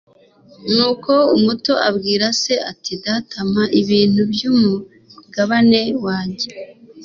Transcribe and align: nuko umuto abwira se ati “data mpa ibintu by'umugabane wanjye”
nuko 0.75 1.13
umuto 1.35 1.73
abwira 1.89 2.25
se 2.41 2.53
ati 2.71 2.93
“data 3.05 3.37
mpa 3.49 3.65
ibintu 3.81 4.21
by'umugabane 4.31 5.81
wanjye” 6.05 6.49